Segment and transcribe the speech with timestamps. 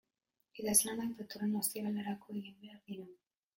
[0.63, 3.09] Idazlanak datorren ostiralerako egin behar dira.